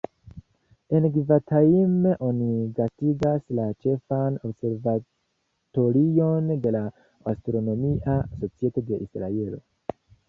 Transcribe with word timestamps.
En 0.99 1.03
Givatajim 1.17 2.07
oni 2.29 2.47
gastigas 2.79 3.45
la 3.59 3.65
ĉefan 3.87 4.39
observatorion 4.51 6.49
de 6.65 6.73
la 6.79 6.83
Astronomia 7.35 8.17
Societo 8.41 8.87
de 8.91 8.99
Israelo. 9.09 9.63